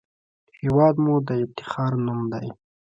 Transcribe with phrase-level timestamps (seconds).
[0.61, 2.47] هېواد مو د افتخار نوم دی